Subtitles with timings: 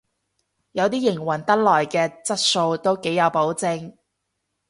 [0.71, 3.93] 有啲營運得耐嘅質素都幾有保證